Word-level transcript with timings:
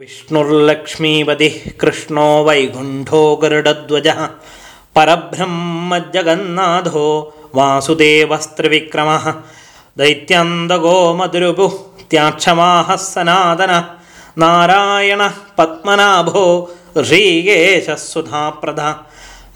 विष्णुर्लक्ष्मीपतिः 0.00 1.54
कृष्णो 1.80 2.24
वैकुण्ठो 2.46 3.20
गरुडध्वजः 3.42 4.18
परब्रह्मजगन्नाथो 4.96 7.04
वासुदेवस्त्रिविक्रमः 7.56 9.24
दैत्यान्दगो 10.00 10.96
मधुरुपुः 11.18 11.74
त्याक्षमाः 12.10 12.88
सनातनः 13.06 13.86
नारायणः 14.42 15.36
पद्मनाभो 15.58 16.44
ऋषीकेशः 16.98 17.98
सुधाप्रदा 18.10 18.88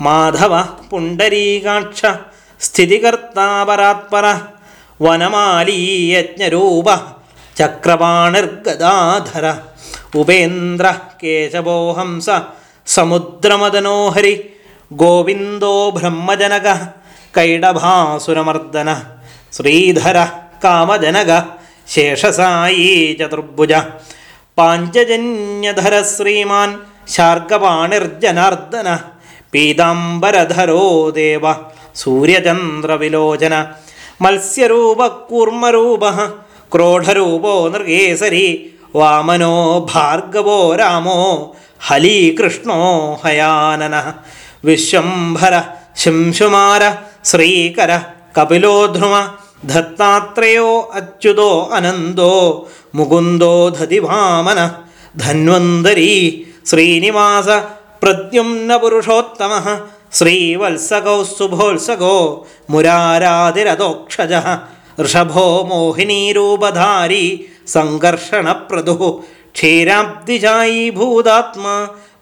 माधवः 0.07 0.69
पुण्डरीकाक्ष 0.91 2.03
स्थितिकर्ता 2.67 3.49
परात्परः 3.71 4.41
वनमाली 5.07 5.79
यज्ञरूपः 6.15 7.03
ಉಪೇಂದ್ರ 10.15 10.87
ಕೇಶವೋ 11.21 11.79
ಹಂಸ 11.93 12.29
ಸಮುದ್ರಮದನೋಹರಿ 12.87 14.35
ಗೋವಿಂದೋ 14.91 15.75
ಬ್ರಹ್ಮಜನಗ 15.91 16.67
ಕೈಡಭಾಸುರಮರ್ದನ 17.35 18.91
ಶ್ರೀಧರ 19.53 20.19
ಕಾಮಜನಗ 20.63 21.31
ಶೇಷಸಾಯಿ 21.89 22.89
ಚತುರ್ಭುಜ 23.19 23.73
ಪಾಂಚಜನ್ಯಧರ 24.59 25.95
ಶ್ರೀಮಾನ್ 26.17 26.75
ಶಾರ್ಗಪಾಣಿರ್ಜನಾರ್ದನ 27.09 28.89
ಪೀತಾಂಬರಧರೋ 29.51 30.83
ದೇವ 31.15 31.47
ಸೂರ್ಯಚಂದ್ರ 31.95 32.91
ವಿಲೋಚನ 32.95 33.55
ಮತ್ಸ್ಯರೂಪ 34.23 35.01
ಕೂರ್ಮರೂಪ 35.29 36.05
ಕ್ರೋಢರೂಪೋ 36.73 37.55
ನೃಗೇಸರಿ 37.69 38.47
वामनो 38.97 39.55
भार्गवो 39.91 40.59
रामो 40.81 41.19
हलीकृष्णो 41.89 42.79
हयाननः 43.25 44.07
विश्वम्भर 44.67 45.55
शिंशुमार 46.03 46.83
श्रीकर 47.31 47.93
कपिलोध्रुम 48.37 49.15
धत्तात्रेयो 49.71 50.69
अच्युतो 50.99 51.51
अनन्दो 51.77 52.33
मुकुन्दो 52.97 53.55
धिवामन 53.91 54.61
धन्वन्तरी 55.25 56.13
श्रीनिवास 56.71 57.49
प्रद्युम्नपुरुषोत्तमः 58.03 59.67
श्रीवत्सकौ 60.19 61.23
सुभोत्सगो 61.37 62.17
मुराराधिरथोक्षजः 62.71 64.47
ऋषभो 65.05 65.47
मोहिनीरूपधारी 65.69 67.25
सङ्घर्षणप्रदुः 67.75 69.03
क्षीराब्धिजायीभूतात्मा 69.55 71.75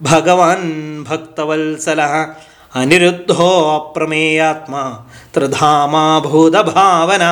भगवान् 0.03 1.03
भक्तवल्सलः 1.03 2.13
अनिरुद्धोऽप्रमेयात्मा 2.79 4.83
त्रिधामा 5.33 6.03
भूतभावन। 6.25 7.23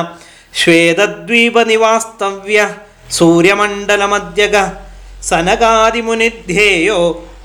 सनकादिमुनिध्येयो 5.28 6.98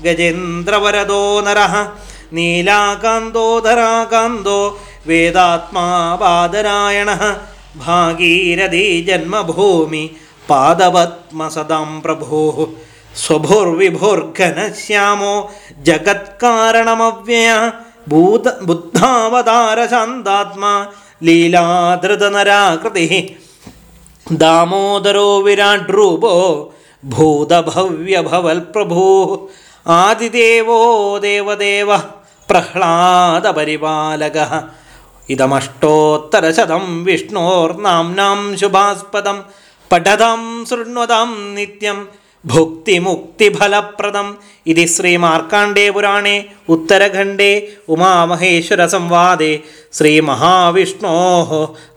गजेन्द्रवरदो 0.04 1.22
नरः। 1.46 1.74
नीलाकान्दोधराकान्दो 2.36 4.58
वेदात्मा 5.06 5.86
बादरायणः 6.20 7.22
भागीरथी 7.76 8.84
जन्मभूमि 9.04 10.04
पादवत्म 10.48 11.48
प्रभोः 12.04 12.06
प्रभोः 12.06 12.56
जगत्कारणमव्ययः 15.86 17.62
भूत 18.12 18.46
बुद्धावतारशान्तात्मा 18.68 20.72
लीलादृतनराकृतिः 21.26 23.12
दामोदरो 24.42 25.28
विराड्रूपो 25.46 26.32
भूतभव्यभवल्प्रभुः 27.14 29.30
आदिदेवो 29.94 30.78
देवदेव 31.24 31.90
प्रह्लादपरिपालकः 32.50 34.52
इदमष्टोत्तरशतं 35.34 36.84
विष्णोर्नाम्नां 37.04 38.38
शुभास्पदम् 38.60 39.42
പഠതാം 39.92 40.66
ശൃണ്വതാം 40.70 41.54
നിത്യം 41.54 42.08
ഭുക്തിമുക്തിഫലപ്രദം. 42.44 44.36
ഇതി 44.66 44.84
ശ്രീമാർക്കാണ്ഡേ 44.84 45.90
പുരാണേ 45.90 46.44
ഉത്തരഖണ്ഡേ 46.68 47.68
ഉമാമഹേശ്വരസംവാദേ. 47.88 49.60
ശ്രീമഹാവിഷ്ണോ 49.92 51.14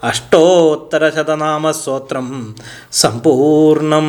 അഷ്ടോത്തരശതനാമസ്തോത്രം 0.03 2.55
സമ്പൂർണം 2.91 4.07